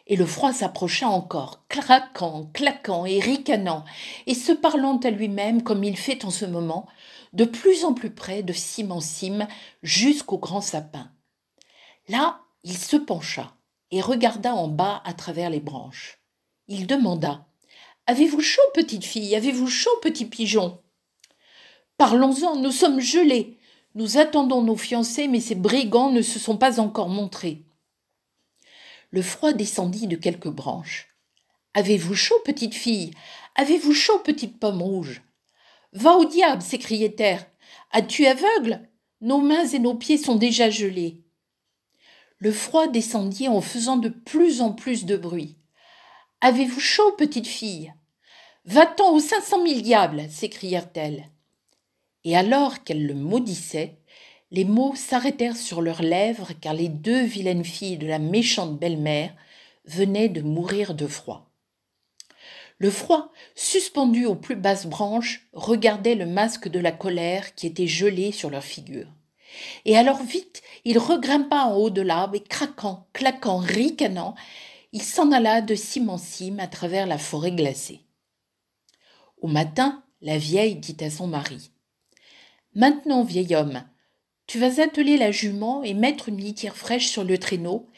Et 0.08 0.16
le 0.16 0.26
froid 0.26 0.52
s'approcha 0.52 1.08
encore, 1.08 1.68
craquant, 1.70 2.50
claquant 2.52 3.06
et 3.06 3.20
ricanant, 3.20 3.86
et 4.26 4.34
se 4.34 4.52
parlant 4.52 4.98
à 4.98 5.12
lui-même 5.12 5.62
comme 5.62 5.84
il 5.84 5.96
fait 5.96 6.26
en 6.26 6.32
ce 6.32 6.46
moment, 6.46 6.88
de 7.32 7.46
plus 7.46 7.86
en 7.86 7.94
plus 7.94 8.10
près 8.10 8.42
de 8.42 8.52
cime 8.52 8.92
en 8.92 9.02
cime 9.02 9.48
jusqu'au 9.84 10.40
grand 10.40 10.62
sapin. 10.62 11.12
Là, 12.08 12.40
il 12.64 12.76
se 12.76 12.98
pencha 12.98 13.54
et 13.92 14.02
regarda 14.02 14.56
en 14.56 14.68
bas 14.68 15.04
à 15.06 15.14
travers 15.14 15.52
les 15.52 15.60
branches. 15.60 16.24
Il 16.68 16.88
demanda 16.88 17.46
Avez-vous 18.08 18.42
chaud, 18.42 18.64
petite 18.74 19.06
fille? 19.06 19.36
Avez-vous 19.36 19.68
chaud, 19.68 19.96
petit 20.02 20.26
pigeon? 20.26 20.82
Parlons-en, 22.00 22.56
nous 22.56 22.72
sommes 22.72 23.00
gelés. 23.00 23.59
Nous 23.96 24.18
attendons 24.18 24.62
nos 24.62 24.76
fiancés, 24.76 25.28
mais 25.28 25.40
ces 25.40 25.56
brigands 25.56 26.12
ne 26.12 26.22
se 26.22 26.40
sont 26.40 26.58
pas 26.58 26.80
encore 26.80 27.10
montrés. 27.10 27.64
Le 29.12 29.22
froid 29.22 29.54
descendit 29.54 30.08
de 30.08 30.16
quelques 30.16 30.50
branches. 30.50 31.08
Avez-vous 31.74 32.16
chaud, 32.16 32.40
petite 32.46 32.76
fille? 32.76 33.12
Avez-vous 33.56 33.94
chaud, 33.94 34.20
petite 34.20 34.60
pomme 34.60 34.82
rouge? 34.82 35.24
Va 35.94 36.14
au 36.14 36.26
diable 36.26 36.62
s'écriait-elle. 36.62 37.46
As-tu 37.92 38.28
aveugle? 38.28 38.88
Nos 39.22 39.40
mains 39.40 39.68
et 39.68 39.80
nos 39.80 39.96
pieds 39.96 40.18
sont 40.18 40.36
déjà 40.36 40.70
gelés. 40.70 41.24
Le 42.38 42.52
froid 42.52 42.88
descendit 42.88 43.48
en 43.48 43.60
faisant 43.60 43.98
de 43.98 44.10
plus 44.10 44.62
en 44.62 44.72
plus 44.72 45.06
de 45.06 45.18
bruit. 45.18 45.58
Avez-vous 46.42 46.80
chaud, 46.80 47.12
petite 47.18 47.48
fille? 47.48 47.94
Va-t'en 48.66 49.14
aux 49.14 49.20
cinq 49.20 49.42
cent 49.42 49.64
mille 49.64 49.82
diables 49.82 50.30
s'écrièrent-elles. 50.30 51.26
Et 52.24 52.36
alors 52.36 52.84
qu'elles 52.84 53.06
le 53.06 53.14
maudissaient, 53.14 53.98
les 54.52 54.66
mots 54.66 54.96
s'arrêtèrent 54.96 55.58
sur 55.58 55.82
leurs 55.82 56.02
lèvres 56.02 56.54
car 56.60 56.74
les 56.74 56.90
deux 56.90 57.24
vilaines 57.24 57.64
filles 57.64 57.98
de 57.98 58.08
la 58.08 58.20
méchante 58.20 58.80
belle-mère 58.80 59.34
venaient 59.86 60.30
de 60.30 60.42
mourir 60.42 60.94
de 60.94 61.08
froid. 61.08 61.50
Le 62.78 62.90
froid, 62.90 63.32
suspendu 63.56 64.26
aux 64.26 64.36
plus 64.36 64.56
basses 64.56 64.88
branches, 64.88 65.48
regardait 65.54 66.16
le 66.16 66.26
masque 66.26 66.70
de 66.70 66.80
la 66.80 66.92
colère 66.92 67.54
qui 67.56 67.68
était 67.68 67.88
gelé 67.88 68.32
sur 68.32 68.50
leurs 68.50 68.64
figures. 68.64 69.12
Et 69.86 69.98
alors 69.98 70.22
vite, 70.22 70.62
il 70.86 70.98
regrimpa 70.98 71.64
en 71.64 71.76
haut 71.76 71.90
de 71.90 72.02
l'arbre 72.02 72.36
et 72.36 72.44
craquant, 72.44 73.08
claquant, 73.14 73.58
ricanant, 73.58 74.36
il 74.94 75.02
s'en 75.02 75.32
alla 75.32 75.62
de 75.62 75.76
cime 75.76 76.10
en 76.10 76.18
cime 76.18 76.60
à 76.60 76.68
travers 76.68 77.06
la 77.06 77.18
forêt 77.18 77.52
glacée. 77.52 78.02
Au 79.42 79.48
matin, 79.48 80.04
la 80.22 80.38
vieille 80.38 80.76
dit 80.76 80.98
à 81.04 81.10
son 81.10 81.28
mari 81.28 81.72
Maintenant, 82.80 83.26
vieil 83.26 83.56
homme, 83.56 83.84
tu 84.48 84.58
vas 84.58 84.82
atteler 84.82 85.18
la 85.18 85.32
jument 85.32 85.84
et 85.84 85.94
mettre 85.94 86.30
une 86.30 86.38
litière 86.38 86.78
fraîche 86.78 87.10
sur 87.10 87.26
le 87.26 87.38
traîneau 87.38 87.90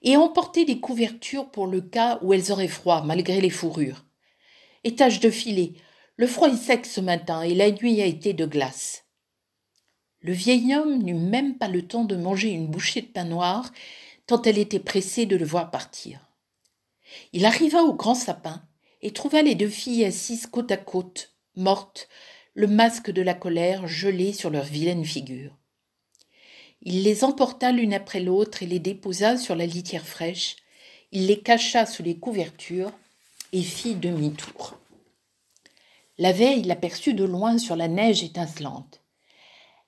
et 0.00 0.16
emporter 0.16 0.64
des 0.64 0.80
couvertures 0.80 1.50
pour 1.50 1.66
le 1.66 1.82
cas 1.82 2.18
où 2.22 2.32
elles 2.32 2.50
auraient 2.50 2.66
froid 2.66 3.02
malgré 3.02 3.42
les 3.42 3.50
fourrures. 3.50 4.06
Et 4.82 4.94
tâche 4.94 5.20
de 5.20 5.28
filer. 5.28 5.74
Le 6.16 6.26
froid 6.26 6.48
est 6.48 6.56
sec 6.56 6.86
ce 6.86 7.02
matin 7.02 7.42
et 7.42 7.54
la 7.54 7.70
nuit 7.70 8.00
a 8.00 8.06
été 8.06 8.32
de 8.32 8.46
glace. 8.46 9.04
Le 10.20 10.32
vieil 10.32 10.74
homme 10.74 11.02
n'eut 11.02 11.12
même 11.12 11.58
pas 11.58 11.68
le 11.68 11.86
temps 11.86 12.04
de 12.04 12.16
manger 12.16 12.48
une 12.48 12.68
bouchée 12.68 13.02
de 13.02 13.08
pain 13.08 13.24
noir, 13.24 13.70
tant 14.26 14.40
elle 14.40 14.56
était 14.56 14.80
pressée 14.80 15.26
de 15.26 15.36
le 15.36 15.44
voir 15.44 15.70
partir. 15.70 16.18
Il 17.34 17.44
arriva 17.44 17.82
au 17.82 17.92
grand 17.92 18.14
sapin 18.14 18.62
et 19.02 19.12
trouva 19.12 19.42
les 19.42 19.54
deux 19.54 19.68
filles 19.68 20.06
assises 20.06 20.46
côte 20.46 20.72
à 20.72 20.78
côte, 20.78 21.36
mortes, 21.56 22.08
le 22.54 22.66
masque 22.66 23.10
de 23.10 23.22
la 23.22 23.34
colère 23.34 23.86
gelé 23.86 24.32
sur 24.32 24.50
leurs 24.50 24.64
vilaines 24.64 25.04
figures. 25.04 25.56
Il 26.82 27.02
les 27.02 27.24
emporta 27.24 27.72
l'une 27.72 27.94
après 27.94 28.20
l'autre 28.20 28.62
et 28.62 28.66
les 28.66 28.78
déposa 28.78 29.36
sur 29.36 29.54
la 29.54 29.66
litière 29.66 30.06
fraîche. 30.06 30.56
Il 31.12 31.26
les 31.26 31.40
cacha 31.40 31.86
sous 31.86 32.02
les 32.02 32.18
couvertures 32.18 32.92
et 33.52 33.62
fit 33.62 33.94
demi-tour. 33.94 34.78
La 36.18 36.32
veille 36.32 36.62
l'aperçut 36.62 37.14
de 37.14 37.24
loin 37.24 37.58
sur 37.58 37.76
la 37.76 37.88
neige 37.88 38.24
étincelante. 38.24 39.00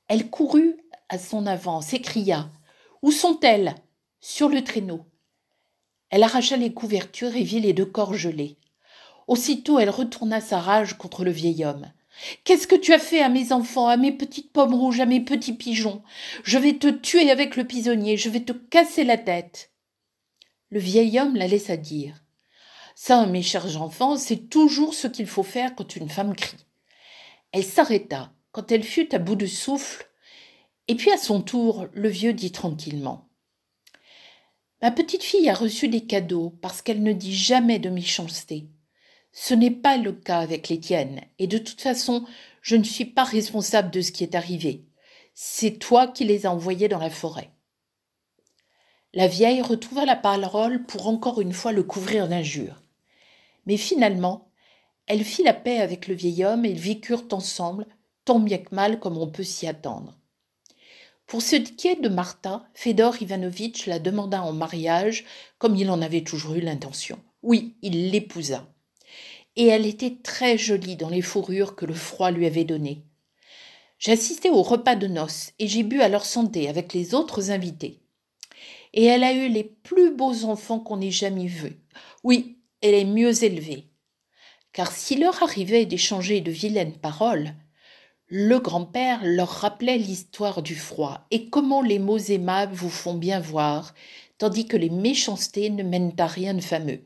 Elle 0.09 0.31
courut 0.31 0.76
à 1.09 1.19
son 1.19 1.47
avant, 1.47 1.81
s'écria 1.81 2.50
Où 3.02 3.11
sont-elles? 3.11 3.75
Sur 4.21 4.49
le 4.49 4.62
traîneau. 4.62 5.04
Elle 6.11 6.23
arracha 6.23 6.57
les 6.57 6.73
couvertures 6.73 7.35
et 7.35 7.42
vit 7.42 7.61
les 7.61 7.73
deux 7.73 7.87
corps 7.87 8.14
gelés. 8.14 8.57
Aussitôt 9.26 9.78
elle 9.78 9.90
retourna 9.90 10.40
sa 10.40 10.61
rage 10.61 10.97
contre 10.97 11.25
le 11.25 11.33
vieil 11.33 11.64
homme. 11.64 11.90
Qu'est-ce 12.45 12.66
que 12.66 12.76
tu 12.76 12.92
as 12.92 12.99
fait 12.99 13.21
à 13.21 13.28
mes 13.28 13.52
enfants, 13.52 13.88
à 13.88 13.97
mes 13.97 14.12
petites 14.12 14.52
pommes 14.52 14.75
rouges, 14.75 15.00
à 15.00 15.07
mes 15.07 15.21
petits 15.21 15.54
pigeons? 15.54 16.02
Je 16.45 16.59
vais 16.59 16.75
te 16.75 16.88
tuer 16.88 17.31
avec 17.31 17.57
le 17.57 17.64
pisonnier, 17.64 18.16
je 18.16 18.28
vais 18.28 18.45
te 18.45 18.52
casser 18.52 19.04
la 19.04 19.19
tête. 19.19 19.73
Le 20.71 20.78
vieil 20.78 21.19
homme 21.19 21.37
la 21.37 21.47
laissa 21.47 21.76
dire. 21.76 22.23
Ça, 22.95 23.26
mes 23.26 23.42
chers 23.42 23.81
enfants, 23.81 24.16
c'est 24.16 24.49
toujours 24.49 24.95
ce 24.95 25.09
qu'il 25.09 25.26
faut 25.26 25.42
faire 25.42 25.75
quand 25.75 25.97
une 25.97 26.09
femme 26.09 26.35
crie. 26.35 26.66
Elle 27.52 27.64
s'arrêta 27.64 28.33
quand 28.52 28.71
elle 28.71 28.85
fut 28.85 29.14
à 29.14 29.19
bout 29.19 29.37
de 29.37 29.47
souffle, 29.47 30.07
et 30.88 30.95
puis 30.95 31.11
à 31.11 31.16
son 31.16 31.40
tour, 31.40 31.87
le 31.92 32.09
vieux 32.09 32.33
dit 32.33 32.52
tranquillement. 32.52 33.28
Ma 34.83 34.90
petite 34.90 35.23
fille 35.23 35.49
a 35.49 35.54
reçu 35.54 35.88
des 35.88 36.07
cadeaux 36.07 36.50
parce 36.61 36.83
qu'elle 36.83 37.02
ne 37.02 37.12
dit 37.12 37.35
jamais 37.35 37.78
de 37.78 37.88
méchanceté. 37.88 38.68
Ce 39.33 39.55
n'est 39.55 39.71
pas 39.71 39.97
le 39.97 40.12
cas 40.12 40.40
avec 40.40 40.68
les 40.68 40.79
tiennes, 40.79 41.23
et 41.38 41.47
de 41.47 41.57
toute 41.57 41.81
façon, 41.81 42.25
je 42.61 42.77
ne 42.77 42.85
suis 42.85 43.07
pas 43.07 43.25
responsable 43.25 43.90
de 43.90 44.03
ce 44.03 44.12
qui 44.12 44.25
est 44.25 44.35
arrivé. 44.35 44.85
C'est 45.35 45.79
toi 45.79 46.07
qui 46.07 46.25
les 46.25 46.45
as 46.45 46.53
envoyés 46.53 46.88
dans 46.88 46.99
la 46.99 47.09
forêt. 47.09 47.51
La 49.14 49.29
vieille 49.29 49.62
retrouva 49.62 50.05
la 50.05 50.16
parole 50.16 50.85
pour 50.85 51.09
encore 51.09 51.40
une 51.40 51.55
fois 51.55 51.73
le 51.73 51.83
couvrir 51.83 52.29
d'injures. 52.29 52.83
Mais 53.64 53.79
finalement, 53.79 54.51
elle 55.07 55.25
fit 55.25 55.42
la 55.42 55.55
paix 55.55 55.79
avec 55.79 56.09
le 56.09 56.14
vieil 56.14 56.45
homme 56.45 56.66
et 56.66 56.71
ils 56.71 56.79
vécurent 56.79 57.27
ensemble, 57.33 57.87
tant 58.25 58.38
bien 58.38 58.59
que 58.59 58.75
mal 58.75 59.01
comme 59.01 59.16
on 59.16 59.29
peut 59.29 59.42
s'y 59.42 59.66
attendre. 59.66 60.18
Pour 61.27 61.40
ce 61.40 61.57
qui 61.57 61.88
est 61.88 62.01
de 62.01 62.09
Martha, 62.11 62.66
Fedor 62.75 63.21
Ivanovitch 63.23 63.87
la 63.87 63.99
demanda 63.99 64.42
en 64.42 64.53
mariage, 64.53 65.25
comme 65.59 65.77
il 65.77 65.90
en 65.90 66.03
avait 66.03 66.25
toujours 66.25 66.55
eu 66.55 66.61
l'intention. 66.61 67.18
Oui, 67.42 67.77
il 67.81 68.11
l'épousa 68.11 68.68
et 69.57 69.67
elle 69.67 69.87
était 69.87 70.17
très 70.23 70.57
jolie 70.59 70.97
dans 70.97 71.09
les 71.09 71.23
fourrures 71.23 71.77
que 71.77 71.87
le 71.87 71.95
froid 71.95 72.31
lui 72.31 72.47
avait 72.47 72.65
données. 72.65 73.05
J'assistais 73.99 74.51
au 74.51 74.62
repas 74.62 74.97
de 74.97 75.07
noces 75.07 75.53
et 75.59 75.69
j'ai 75.69 75.83
bu 75.83 76.01
à 76.01 76.09
leur 76.09 76.25
santé 76.25 76.69
avec 76.69 76.93
les 76.93 77.15
autres 77.15 77.51
invités. 77.51 78.01
Et 78.95 79.05
elle 79.05 79.25
a 79.25 79.33
eu 79.33 79.49
les 79.49 79.65
plus 79.65 80.15
beaux 80.15 80.45
enfants 80.45 80.81
qu'on 80.81 81.01
ait 81.01 81.11
jamais 81.11 81.47
vus. 81.47 81.81
Oui, 82.25 82.59
elle 82.81 82.95
est 82.95 83.05
mieux 83.05 83.45
élevée. 83.45 83.88
Car 84.73 84.91
s'il 84.91 85.21
leur 85.21 85.43
arrivait 85.43 85.87
d'échanger 85.87 86.41
de 86.41 86.51
vilaines 86.51 86.99
paroles, 86.99 87.55
le 88.27 88.59
grand-père 88.59 89.21
leur 89.23 89.49
rappelait 89.49 89.99
l'histoire 89.99 90.62
du 90.62 90.75
froid 90.75 91.27
et 91.31 91.51
comment 91.51 91.83
les 91.83 91.99
mots 91.99 92.19
aimables 92.19 92.75
vous 92.75 92.91
font 92.91 93.15
bien 93.15 93.38
voir, 93.38 93.95
tandis 94.38 94.67
que 94.67 94.77
les 94.77 94.91
méchancetés 94.91 95.69
ne 95.69 95.83
mènent 95.83 96.15
à 96.19 96.27
rien 96.27 96.55
de 96.55 96.61
fameux. 96.61 97.05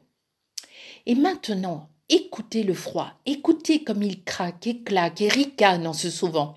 Et 1.05 1.15
maintenant, 1.15 1.91
Écoutez 2.09 2.63
le 2.63 2.75
froid, 2.75 3.15
écoutez 3.27 3.83
comme 3.83 4.05
il 4.05 4.23
craque 4.23 4.69
et 4.69 4.83
claque 4.83 5.21
et 5.23 5.29
ricane 5.29 5.89
en 5.89 5.93
se 5.93 6.09
sauvant. 6.09 6.55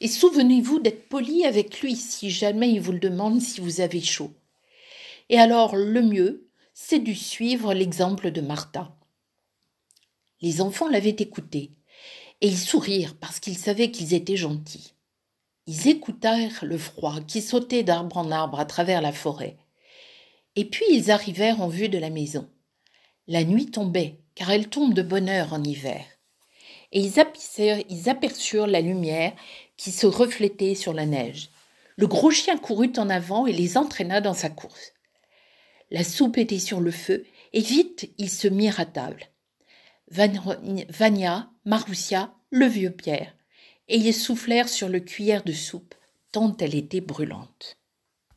Et 0.00 0.08
souvenez-vous 0.08 0.80
d'être 0.80 1.08
poli 1.08 1.44
avec 1.44 1.80
lui 1.80 1.94
si 1.94 2.28
jamais 2.28 2.70
il 2.70 2.80
vous 2.80 2.90
le 2.90 2.98
demande 2.98 3.40
si 3.40 3.60
vous 3.60 3.80
avez 3.80 4.00
chaud. 4.00 4.32
Et 5.28 5.38
alors 5.38 5.76
le 5.76 6.02
mieux, 6.02 6.48
c'est 6.74 6.98
de 6.98 7.12
suivre 7.12 7.72
l'exemple 7.72 8.32
de 8.32 8.40
Martha. 8.40 8.96
Les 10.40 10.60
enfants 10.60 10.88
l'avaient 10.88 11.10
écouté, 11.10 11.70
et 12.40 12.48
ils 12.48 12.58
sourirent 12.58 13.16
parce 13.16 13.38
qu'ils 13.38 13.58
savaient 13.58 13.92
qu'ils 13.92 14.12
étaient 14.12 14.36
gentils. 14.36 14.94
Ils 15.68 15.86
écoutèrent 15.86 16.64
le 16.64 16.78
froid 16.78 17.20
qui 17.28 17.42
sautait 17.42 17.84
d'arbre 17.84 18.16
en 18.16 18.32
arbre 18.32 18.58
à 18.58 18.64
travers 18.64 19.02
la 19.02 19.12
forêt. 19.12 19.56
Et 20.56 20.64
puis 20.64 20.86
ils 20.90 21.12
arrivèrent 21.12 21.60
en 21.60 21.68
vue 21.68 21.88
de 21.88 21.98
la 21.98 22.10
maison. 22.10 22.48
La 23.30 23.44
nuit 23.44 23.70
tombait, 23.70 24.20
car 24.34 24.50
elle 24.50 24.68
tombe 24.68 24.94
de 24.94 25.02
bonne 25.02 25.28
heure 25.28 25.52
en 25.52 25.62
hiver. 25.62 26.02
Et 26.92 27.00
ils 27.00 27.20
aperçurent, 28.08 28.66
la 28.66 28.80
lumière 28.80 29.34
qui 29.76 29.90
se 29.90 30.06
reflétait 30.06 30.74
sur 30.74 30.94
la 30.94 31.04
neige. 31.04 31.50
Le 31.96 32.06
gros 32.06 32.30
chien 32.30 32.56
courut 32.56 32.92
en 32.96 33.10
avant 33.10 33.46
et 33.46 33.52
les 33.52 33.76
entraîna 33.76 34.20
dans 34.20 34.32
sa 34.34 34.48
course. 34.48 34.94
La 35.90 36.04
soupe 36.04 36.38
était 36.38 36.58
sur 36.58 36.80
le 36.80 36.90
feu, 36.90 37.26
et 37.52 37.60
vite 37.60 38.10
ils 38.18 38.30
se 38.30 38.48
mirent 38.48 38.80
à 38.80 38.86
table. 38.86 39.26
Vania, 40.10 41.50
Maroussia, 41.64 42.34
le 42.50 42.66
vieux 42.66 42.92
Pierre, 42.92 43.34
et 43.88 43.96
ils 43.96 44.14
soufflèrent 44.14 44.68
sur 44.68 44.88
le 44.88 45.00
cuillère 45.00 45.44
de 45.44 45.52
soupe, 45.52 45.94
tant 46.32 46.56
elle 46.60 46.74
était 46.74 47.02
brûlante. 47.02 47.77